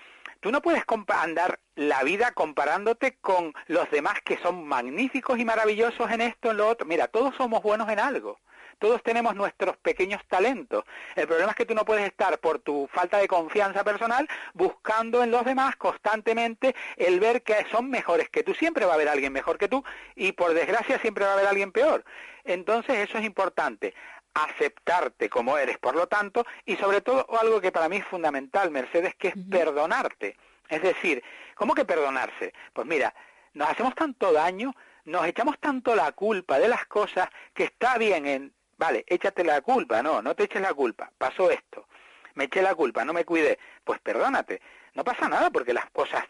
tú 0.43 0.51
no 0.51 0.61
puedes 0.61 0.83
andar 1.07 1.59
la 1.75 2.03
vida 2.03 2.31
comparándote 2.33 3.17
con 3.21 3.53
los 3.67 3.89
demás 3.89 4.21
que 4.25 4.37
son 4.39 4.67
magníficos 4.67 5.39
y 5.39 5.45
maravillosos 5.45 6.11
en 6.11 6.19
esto, 6.19 6.51
en 6.51 6.57
lo 6.57 6.67
otro. 6.67 6.85
Mira, 6.85 7.07
todos 7.07 7.33
somos 7.37 7.63
buenos 7.63 7.89
en 7.89 7.97
algo. 7.97 8.39
Todos 8.77 9.01
tenemos 9.03 9.35
nuestros 9.35 9.77
pequeños 9.77 10.21
talentos. 10.27 10.83
El 11.15 11.27
problema 11.27 11.51
es 11.51 11.55
que 11.55 11.65
tú 11.65 11.73
no 11.73 11.85
puedes 11.85 12.05
estar 12.05 12.37
por 12.39 12.59
tu 12.59 12.89
falta 12.91 13.19
de 13.19 13.29
confianza 13.29 13.85
personal 13.85 14.27
buscando 14.53 15.23
en 15.23 15.31
los 15.31 15.45
demás 15.45 15.77
constantemente 15.77 16.75
el 16.97 17.21
ver 17.21 17.43
que 17.43 17.65
son 17.71 17.89
mejores 17.89 18.27
que 18.29 18.43
tú. 18.43 18.53
Siempre 18.53 18.85
va 18.85 18.91
a 18.91 18.95
haber 18.95 19.07
alguien 19.07 19.31
mejor 19.31 19.57
que 19.57 19.69
tú 19.69 19.81
y 20.15 20.33
por 20.33 20.53
desgracia 20.53 20.99
siempre 20.99 21.23
va 21.23 21.31
a 21.31 21.33
haber 21.35 21.47
alguien 21.47 21.71
peor. 21.71 22.03
Entonces 22.43 22.97
eso 22.97 23.17
es 23.17 23.23
importante 23.23 23.93
aceptarte 24.33 25.29
como 25.29 25.57
eres, 25.57 25.77
por 25.77 25.95
lo 25.95 26.07
tanto, 26.07 26.45
y 26.65 26.75
sobre 26.75 27.01
todo 27.01 27.25
algo 27.39 27.61
que 27.61 27.71
para 27.71 27.89
mí 27.89 27.97
es 27.97 28.05
fundamental, 28.05 28.71
Mercedes, 28.71 29.15
que 29.15 29.29
es 29.29 29.35
perdonarte. 29.49 30.37
Es 30.69 30.81
decir, 30.81 31.23
¿cómo 31.55 31.75
que 31.75 31.85
perdonarse? 31.85 32.53
Pues 32.73 32.87
mira, 32.87 33.13
nos 33.53 33.69
hacemos 33.69 33.93
tanto 33.95 34.31
daño, 34.31 34.73
nos 35.05 35.25
echamos 35.27 35.59
tanto 35.59 35.95
la 35.95 36.11
culpa 36.13 36.59
de 36.59 36.67
las 36.67 36.85
cosas 36.85 37.29
que 37.53 37.65
está 37.65 37.97
bien 37.97 38.25
en 38.25 38.53
Vale, 38.77 39.05
échate 39.07 39.43
la 39.43 39.61
culpa, 39.61 40.01
no, 40.01 40.21
no 40.21 40.35
te 40.35 40.43
eches 40.43 40.61
la 40.61 40.73
culpa, 40.73 41.11
pasó 41.17 41.51
esto, 41.51 41.87
me 42.33 42.45
eché 42.45 42.61
la 42.61 42.75
culpa, 42.75 43.05
no 43.05 43.13
me 43.13 43.23
cuidé, 43.23 43.59
pues 43.83 43.99
perdónate, 44.01 44.61
no 44.93 45.03
pasa 45.03 45.29
nada 45.29 45.51
porque 45.51 45.73
las 45.73 45.89
cosas 45.91 46.25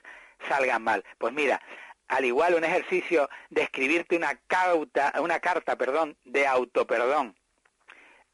salgan 0.48 0.84
mal. 0.84 1.04
Pues 1.18 1.34
mira, 1.34 1.62
al 2.10 2.26
igual 2.26 2.54
un 2.54 2.64
ejercicio 2.64 3.30
de 3.50 3.64
escribirte 3.64 4.18
una, 4.18 4.36
cauta, 4.48 5.14
una 5.20 5.40
carta 5.40 5.78
perdón, 5.78 6.18
de 6.26 6.46
autoperdón 6.46 7.36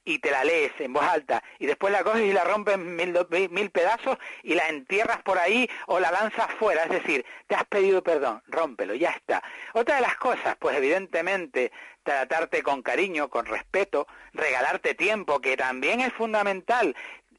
y 0.10 0.18
te 0.18 0.32
la 0.32 0.44
lees 0.44 0.72
en 0.80 0.92
voz 0.92 1.04
alta 1.04 1.44
y 1.60 1.68
después 1.68 1.94
la 1.94 2.04
coges 2.04 2.24
y 2.24 2.34
la 2.34 2.44
rompes 2.44 2.80
mil, 2.80 3.16
mil, 3.51 3.70
pedazos 3.70 4.18
y 4.42 4.56
la 4.56 4.68
entierras 4.68 5.22
por 5.22 5.38
ahí 5.38 5.70
o 5.86 6.00
la 6.00 6.12
lanzas 6.12 6.51
fuera. 6.58 6.84
Es 6.84 6.89
decir, 6.89 7.24
te 7.46 7.54
has 7.54 7.66
pedido 7.66 8.01
perdón, 8.01 8.42
rómpelo, 8.48 8.96
ya 8.96 9.12
está. 9.12 9.44
Otra 9.74 9.98
de 9.98 10.01
las 10.01 10.18
cosas, 10.18 10.56
pues 10.58 10.75
evidentemente 10.75 11.72
tratarte 12.01 12.63
con 12.63 12.82
cariño, 12.82 13.30
con 13.30 13.46
respeto, 13.46 14.08
regalarte 14.34 14.96
tiempo, 14.96 15.39
que 15.39 15.56
también 15.56 16.01
es 16.01 16.12
fundamental. 16.13 16.96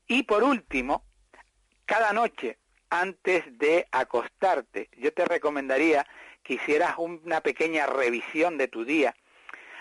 Y 0.07 0.23
por 0.23 0.45
último, 0.45 1.05
cada 1.87 2.13
noche, 2.13 2.59
antes 2.89 3.43
de 3.59 3.89
acostarte, 3.91 4.91
yo 4.97 5.13
te 5.13 5.25
recomendaría 5.25 6.07
que 6.45 6.55
hicieras 6.55 6.95
una 6.99 7.41
pequeña 7.41 7.87
revisión 7.87 8.59
de 8.59 8.69
tu 8.69 8.85
día, 8.85 9.17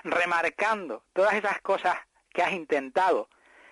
remarcando 0.03 1.03
todas 1.13 1.35
esas 1.35 1.61
cosas 1.61 1.95
que 2.39 2.43
has 2.43 2.53
intentado, 2.53 3.27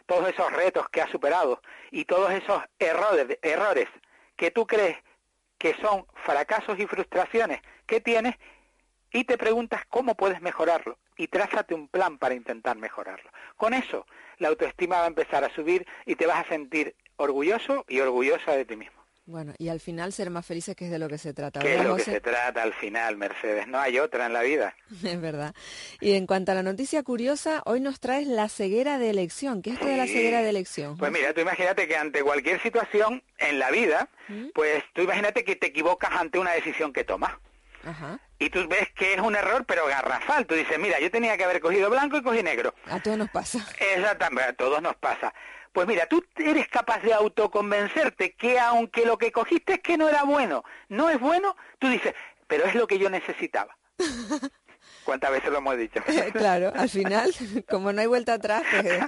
todos 0.05 0.27
esos 0.27 0.51
retos 0.51 0.89
que 0.89 1.01
has 1.01 1.09
superado 1.09 1.61
y 1.89 2.03
todos 2.03 2.33
esos 2.33 2.61
errores, 2.79 3.39
errores 3.41 3.87
que 4.35 4.51
tú 4.51 4.67
crees 4.67 4.97
que 5.57 5.73
son 5.75 6.05
fracasos 6.25 6.77
y 6.77 6.85
frustraciones 6.85 7.61
que 7.85 8.01
tienes 8.01 8.35
y 9.13 9.23
te 9.23 9.37
preguntas 9.37 9.85
cómo 9.87 10.15
puedes 10.15 10.41
mejorarlo 10.41 10.97
y 11.15 11.29
trázate 11.29 11.75
un 11.75 11.87
plan 11.87 12.17
para 12.17 12.35
intentar 12.35 12.75
mejorarlo. 12.75 13.31
Con 13.55 13.73
eso, 13.73 14.05
la 14.37 14.49
autoestima 14.49 14.97
va 14.97 15.05
a 15.05 15.07
empezar 15.15 15.45
a 15.45 15.55
subir 15.55 15.87
y 16.05 16.17
te 16.17 16.27
vas 16.27 16.45
a 16.45 16.49
sentir 16.49 16.93
orgulloso 17.15 17.85
y 17.87 18.01
orgullosa 18.01 18.51
de 18.51 18.65
ti 18.65 18.75
mismo. 18.75 18.96
Bueno, 19.27 19.53
y 19.57 19.67
al 19.67 19.81
final 19.81 20.13
ser 20.13 20.29
más 20.29 20.45
felices, 20.45 20.73
que 20.73 20.85
es 20.85 20.91
de 20.91 20.99
lo 20.99 21.09
que 21.09 21.17
se 21.17 21.33
trata. 21.33 21.59
Que 21.59 21.75
es 21.75 21.83
lo 21.83 21.97
que 21.97 22.03
se 22.03 22.21
trata 22.21 22.63
al 22.63 22.73
final, 22.73 23.17
Mercedes. 23.17 23.67
No 23.67 23.77
hay 23.77 23.99
otra 23.99 24.25
en 24.25 24.33
la 24.33 24.41
vida. 24.41 24.73
Es 25.03 25.19
verdad. 25.19 25.53
Y 25.99 26.13
en 26.13 26.25
cuanto 26.25 26.53
a 26.53 26.55
la 26.55 26.63
noticia 26.63 27.03
curiosa, 27.03 27.61
hoy 27.65 27.81
nos 27.81 27.99
traes 27.99 28.25
la 28.25 28.47
ceguera 28.47 28.97
de 28.97 29.09
elección. 29.09 29.61
¿Qué 29.61 29.71
es 29.71 29.75
esto 29.75 29.87
de 29.87 29.97
la 29.97 30.07
ceguera 30.07 30.41
de 30.41 30.49
elección? 30.49 30.97
Pues 30.97 31.11
mira, 31.11 31.33
tú 31.33 31.41
imagínate 31.41 31.89
que 31.89 31.97
ante 31.97 32.23
cualquier 32.23 32.61
situación 32.63 33.21
en 33.37 33.59
la 33.59 33.69
vida, 33.69 34.09
¿Mm? 34.29 34.47
pues 34.55 34.81
tú 34.93 35.01
imagínate 35.01 35.43
que 35.43 35.57
te 35.57 35.67
equivocas 35.67 36.11
ante 36.13 36.39
una 36.39 36.53
decisión 36.53 36.93
que 36.93 37.03
tomas. 37.03 37.33
Ajá. 37.87 38.19
Y 38.37 38.49
tú 38.49 38.67
ves 38.67 38.91
que 38.93 39.13
es 39.13 39.19
un 39.21 39.35
error, 39.35 39.65
pero 39.65 39.87
garrafal. 39.87 40.45
Tú 40.45 40.55
dices, 40.55 40.77
mira, 40.77 40.99
yo 40.99 41.09
tenía 41.09 41.37
que 41.37 41.45
haber 41.45 41.61
cogido 41.61 41.89
blanco 41.89 42.17
y 42.17 42.21
cogí 42.21 42.43
negro. 42.43 42.75
A 42.85 42.99
todos 42.99 43.17
nos 43.17 43.29
pasa. 43.29 43.65
Exactamente, 43.95 44.49
a 44.49 44.53
todos 44.53 44.81
nos 44.81 44.95
pasa. 44.95 45.33
Pues 45.71 45.87
mira, 45.87 46.07
tú 46.07 46.25
eres 46.37 46.67
capaz 46.67 47.01
de 47.01 47.13
autoconvencerte 47.13 48.33
que 48.33 48.59
aunque 48.59 49.05
lo 49.05 49.17
que 49.17 49.31
cogiste 49.31 49.73
es 49.73 49.79
que 49.79 49.97
no 49.97 50.09
era 50.09 50.23
bueno, 50.23 50.63
no 50.89 51.09
es 51.09 51.19
bueno, 51.19 51.55
tú 51.79 51.87
dices, 51.87 52.13
pero 52.47 52.65
es 52.65 52.75
lo 52.75 52.87
que 52.87 52.99
yo 52.99 53.09
necesitaba. 53.09 53.77
¿Cuántas 55.07 55.31
veces 55.31 55.49
lo 55.51 55.59
hemos 55.59 55.77
dicho? 55.77 56.01
claro, 56.33 56.73
al 56.75 56.89
final, 56.89 57.33
como 57.69 57.93
no 57.93 58.01
hay 58.01 58.07
vuelta 58.07 58.33
atrás, 58.33 58.63
pues, 58.69 58.99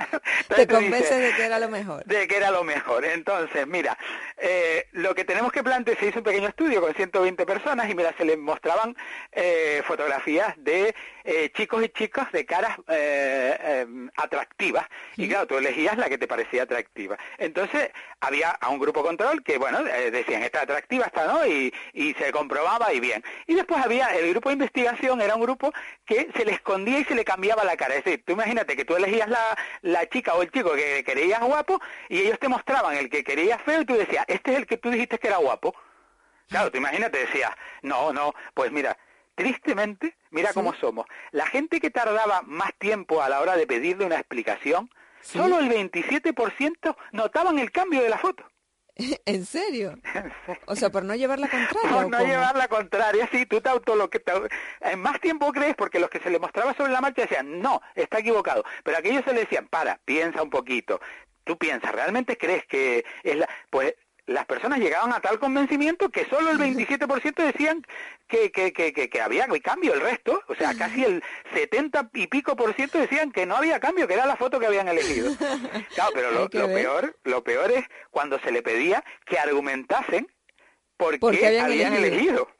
te 0.55 0.65
convences 0.65 1.19
de 1.19 1.33
que 1.35 1.43
era 1.43 1.59
lo 1.59 1.67
mejor. 1.67 2.05
De 2.05 2.25
que 2.25 2.37
era 2.37 2.51
lo 2.51 2.63
mejor. 2.63 3.03
Entonces, 3.03 3.67
mira, 3.67 3.97
eh, 4.37 4.87
lo 4.93 5.13
que 5.13 5.25
tenemos 5.25 5.51
que 5.51 5.61
plantear, 5.61 5.99
se 5.99 6.07
hizo 6.07 6.19
un 6.19 6.23
pequeño 6.23 6.47
estudio 6.47 6.79
con 6.79 6.93
120 6.93 7.45
personas 7.45 7.89
y 7.89 7.95
mira, 7.95 8.15
se 8.17 8.23
les 8.23 8.37
mostraban 8.37 8.95
eh, 9.33 9.83
fotografías 9.85 10.53
de 10.55 10.95
eh, 11.25 11.51
chicos 11.53 11.83
y 11.83 11.89
chicas 11.89 12.31
de 12.31 12.45
caras 12.45 12.77
em, 12.87 14.09
atractivas. 14.15 14.87
Y 15.17 15.27
claro, 15.27 15.47
tú 15.47 15.57
elegías 15.57 15.97
la 15.97 16.07
que 16.07 16.17
te 16.17 16.27
parecía 16.27 16.63
atractiva. 16.63 17.17
Entonces, 17.37 17.91
había 18.21 18.51
a 18.51 18.69
un 18.69 18.79
grupo 18.79 19.03
control 19.03 19.43
que, 19.43 19.57
bueno, 19.57 19.83
decían, 19.83 20.43
esta 20.43 20.61
atractiva, 20.61 21.07
esta 21.07 21.27
no, 21.27 21.45
y, 21.45 21.73
y 21.91 22.13
se 22.13 22.31
comprobaba 22.31 22.93
y 22.93 23.01
bien. 23.01 23.21
Y 23.47 23.55
después 23.55 23.83
había 23.83 24.07
el 24.15 24.29
grupo 24.29 24.47
de 24.47 24.53
investigación, 24.53 25.19
era 25.19 25.35
un 25.35 25.41
grupo 25.41 25.73
que 26.05 26.29
se 26.35 26.45
le 26.45 26.53
escondía 26.53 26.99
y 26.99 27.03
se 27.03 27.15
le 27.15 27.25
cambiaba 27.25 27.63
la 27.63 27.77
cara. 27.77 27.95
Es 27.95 28.03
decir, 28.03 28.23
tú 28.25 28.33
imagínate 28.33 28.75
que 28.75 28.85
tú 28.85 28.95
elegías 28.95 29.29
la, 29.29 29.57
la 29.81 30.07
chica 30.09 30.33
o 30.33 30.41
el 30.41 30.51
chico 30.51 30.73
que 30.73 31.03
querías 31.03 31.41
guapo 31.41 31.79
y 32.09 32.19
ellos 32.19 32.39
te 32.39 32.47
mostraban 32.47 32.95
el 32.95 33.09
que 33.09 33.23
querías 33.23 33.61
feo 33.61 33.81
y 33.81 33.85
tú 33.85 33.95
decías, 33.95 34.25
este 34.27 34.51
es 34.51 34.57
el 34.57 34.67
que 34.67 34.77
tú 34.77 34.89
dijiste 34.89 35.17
que 35.17 35.27
era 35.27 35.37
guapo. 35.37 35.75
Claro, 36.47 36.71
tú 36.71 36.77
imagínate, 36.77 37.19
decías, 37.19 37.51
no, 37.83 38.11
no, 38.11 38.33
pues 38.55 38.71
mira, 38.71 38.97
tristemente, 39.35 40.17
mira 40.31 40.51
cómo 40.51 40.73
somos. 40.73 41.05
La 41.31 41.45
gente 41.45 41.79
que 41.79 41.91
tardaba 41.91 42.41
más 42.41 42.73
tiempo 42.79 43.21
a 43.21 43.29
la 43.29 43.39
hora 43.39 43.55
de 43.55 43.67
pedirle 43.67 44.05
una 44.05 44.15
explicación, 44.15 44.89
solo 45.21 45.59
el 45.59 45.69
27% 45.69 46.95
notaban 47.11 47.59
el 47.59 47.71
cambio 47.71 48.01
de 48.01 48.09
la 48.09 48.17
foto. 48.17 48.48
¿En 49.25 49.45
serio? 49.45 49.97
O 50.65 50.75
sea, 50.75 50.89
por 50.89 51.03
no 51.03 51.15
llevar 51.15 51.39
la 51.39 51.49
contraria. 51.49 51.89
Por 51.89 52.09
no 52.09 52.19
llevar 52.19 52.55
la 52.55 52.67
contraria, 52.67 53.29
sí, 53.31 53.45
tú 53.45 53.61
te 53.61 53.69
auto 53.69 53.95
lo 53.95 54.09
que 54.09 54.19
te, 54.19 54.31
en 54.81 54.99
más 54.99 55.19
tiempo 55.19 55.51
crees 55.51 55.75
porque 55.75 55.99
los 55.99 56.09
que 56.09 56.19
se 56.19 56.29
le 56.29 56.39
mostraba 56.39 56.73
sobre 56.73 56.91
la 56.91 57.01
marcha 57.01 57.23
decían, 57.23 57.61
no, 57.61 57.81
está 57.95 58.19
equivocado, 58.19 58.63
pero 58.83 58.97
aquellos 58.97 59.23
se 59.23 59.33
le 59.33 59.41
decían, 59.41 59.67
para, 59.67 59.99
piensa 60.05 60.43
un 60.43 60.49
poquito, 60.49 60.99
tú 61.43 61.57
piensas, 61.57 61.91
¿realmente 61.91 62.37
crees 62.37 62.65
que 62.65 63.05
es 63.23 63.35
la, 63.35 63.49
pues 63.69 63.95
personas 64.69 64.79
llegaban 64.79 65.13
a 65.13 65.19
tal 65.19 65.39
convencimiento 65.39 66.09
que 66.09 66.25
solo 66.25 66.51
el 66.51 66.59
27% 66.59 67.43
decían 67.43 67.83
que, 68.27 68.51
que, 68.51 68.71
que, 68.71 68.93
que, 68.93 69.21
había 69.21 69.47
cambio, 69.63 69.93
el 69.93 70.01
resto, 70.01 70.43
o 70.47 70.55
sea, 70.55 70.75
casi 70.75 71.03
el 71.03 71.23
70 71.53 72.11
y 72.13 72.27
pico 72.27 72.55
por 72.55 72.73
ciento 72.75 72.99
decían 72.99 73.31
que 73.31 73.47
no 73.47 73.55
había 73.55 73.79
cambio, 73.79 74.07
que 74.07 74.13
era 74.13 74.27
la 74.27 74.35
foto 74.35 74.59
que 74.59 74.67
habían 74.67 74.87
elegido. 74.87 75.31
Claro, 75.95 76.11
pero 76.13 76.31
lo, 76.31 76.49
peor, 76.49 77.17
lo 77.23 77.43
peor 77.43 77.71
es 77.71 77.85
cuando 78.11 78.39
se 78.39 78.51
le 78.51 78.61
pedía 78.61 79.03
que 79.25 79.39
argumentasen 79.39 80.27
por 80.97 81.19
qué 81.19 81.59
habían, 81.59 81.93
elegido. 81.93 82.47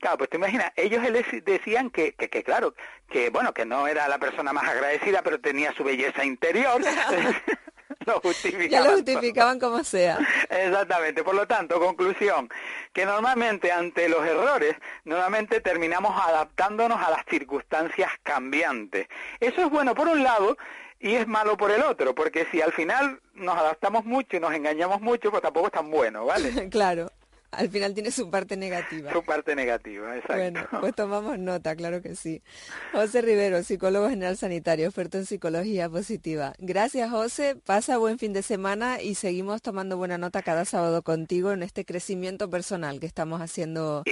Claro, 0.00 0.16
pues 0.16 0.30
te 0.30 0.38
imaginas, 0.38 0.72
ellos 0.76 1.02
decían 1.44 1.90
que, 1.90 2.14
que, 2.14 2.30
que, 2.30 2.42
claro, 2.42 2.74
que 3.10 3.28
bueno, 3.28 3.52
que 3.52 3.66
no 3.66 3.86
era 3.86 4.08
la 4.08 4.18
persona 4.18 4.50
más 4.50 4.66
agradecida, 4.66 5.20
pero 5.20 5.42
tenía 5.42 5.74
su 5.74 5.84
belleza 5.84 6.24
interior. 6.24 6.80
lo 8.14 8.20
justificaban. 8.20 8.70
Ya 8.70 8.80
lo 8.82 8.90
justificaban 8.92 9.58
como 9.58 9.84
sea. 9.84 10.18
Exactamente. 10.48 11.22
Por 11.22 11.34
lo 11.34 11.46
tanto, 11.46 11.78
conclusión, 11.78 12.48
que 12.92 13.04
normalmente 13.04 13.72
ante 13.72 14.08
los 14.08 14.24
errores, 14.26 14.76
normalmente 15.04 15.60
terminamos 15.60 16.12
adaptándonos 16.20 17.00
a 17.00 17.10
las 17.10 17.24
circunstancias 17.26 18.10
cambiantes. 18.22 19.08
Eso 19.38 19.62
es 19.62 19.70
bueno 19.70 19.94
por 19.94 20.08
un 20.08 20.22
lado 20.22 20.56
y 20.98 21.14
es 21.14 21.26
malo 21.26 21.56
por 21.56 21.70
el 21.70 21.82
otro, 21.82 22.14
porque 22.14 22.46
si 22.50 22.60
al 22.60 22.72
final 22.72 23.20
nos 23.34 23.56
adaptamos 23.56 24.04
mucho 24.04 24.36
y 24.36 24.40
nos 24.40 24.52
engañamos 24.52 25.00
mucho, 25.00 25.30
pues 25.30 25.42
tampoco 25.42 25.68
es 25.68 25.72
tan 25.72 25.90
bueno, 25.90 26.26
¿vale? 26.26 26.68
claro 26.70 27.10
al 27.50 27.68
final 27.68 27.94
tiene 27.94 28.10
su 28.10 28.30
parte 28.30 28.56
negativa. 28.56 29.12
Su 29.12 29.22
parte 29.22 29.54
negativa, 29.54 30.16
exacto. 30.16 30.34
Bueno, 30.36 30.66
pues 30.80 30.94
tomamos 30.94 31.38
nota, 31.38 31.74
claro 31.76 32.00
que 32.02 32.14
sí. 32.14 32.42
José 32.92 33.22
Rivero, 33.22 33.62
psicólogo 33.62 34.08
general 34.08 34.36
sanitario, 34.36 34.86
experto 34.86 35.18
en 35.18 35.26
psicología 35.26 35.88
positiva. 35.88 36.52
Gracias, 36.58 37.10
José. 37.10 37.56
Pasa 37.56 37.98
buen 37.98 38.18
fin 38.18 38.32
de 38.32 38.42
semana 38.42 39.00
y 39.02 39.14
seguimos 39.14 39.62
tomando 39.62 39.96
buena 39.96 40.18
nota 40.18 40.42
cada 40.42 40.64
sábado 40.64 41.02
contigo 41.02 41.52
en 41.52 41.62
este 41.62 41.84
crecimiento 41.84 42.48
personal 42.50 43.00
que 43.00 43.06
estamos 43.06 43.40
haciendo 43.40 44.04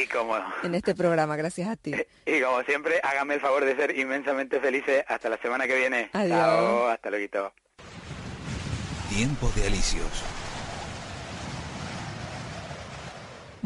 en 0.62 0.74
este 0.74 0.94
programa. 0.94 1.36
Gracias 1.36 1.68
a 1.68 1.76
ti. 1.76 1.92
Y 2.26 2.42
como 2.42 2.62
siempre, 2.64 3.00
hágame 3.02 3.34
el 3.34 3.40
favor 3.40 3.64
de 3.64 3.74
ser 3.74 3.96
inmensamente 3.98 4.60
felices. 4.60 5.02
Hasta 5.08 5.30
la 5.30 5.38
semana 5.38 5.66
que 5.66 5.76
viene. 5.76 6.10
Adiós. 6.12 6.90
hasta 6.90 7.08
luego. 7.08 7.52
Tiempo 9.08 9.50
de 9.56 9.66
alicios. 9.66 10.24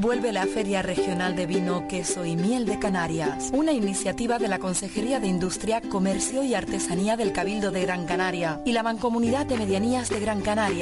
Vuelve 0.02 0.32
la 0.32 0.48
Feria 0.48 0.82
Regional 0.82 1.36
de 1.36 1.46
Vino, 1.46 1.86
Queso 1.86 2.26
y 2.26 2.34
Miel 2.34 2.66
de 2.66 2.80
Canarias, 2.80 3.52
una 3.54 3.70
iniciativa 3.70 4.40
de 4.40 4.48
la 4.48 4.58
Consejería 4.58 5.20
de 5.20 5.28
Industria, 5.28 5.80
Comercio 5.80 6.42
y 6.42 6.56
Artesanía 6.56 7.16
del 7.16 7.32
Cabildo 7.32 7.70
de 7.70 7.82
Gran 7.82 8.04
Canaria 8.04 8.60
y 8.64 8.72
la 8.72 8.82
Mancomunidad 8.82 9.46
de 9.46 9.58
Medianías 9.58 10.08
de 10.08 10.18
Gran 10.18 10.40
Canaria. 10.40 10.80